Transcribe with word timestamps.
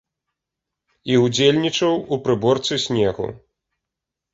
І 1.11 1.21
ўдзельнічаў 1.25 2.01
у 2.13 2.21
прыборцы 2.27 2.83
снегу. 2.89 3.33